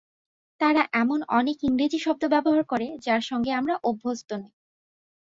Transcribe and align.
তারা 0.61 0.81
এমন 0.93 1.19
অনেক 1.31 1.57
ইংরেজি 1.63 1.99
শব্দ 1.99 2.23
ব্যবহার 2.27 2.63
করে, 2.63 2.87
যার 3.01 3.21
সঙ্গে 3.21 3.51
আমরা 3.51 3.75
অভ্যস্ত 3.83 4.29
নই। 4.33 4.51